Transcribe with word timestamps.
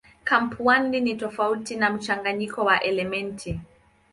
Kampaundi 0.23 1.01
ni 1.01 1.15
tofauti 1.15 1.75
na 1.75 1.89
mchanganyiko 1.89 2.65
wa 2.65 2.83
elementi. 2.83 3.59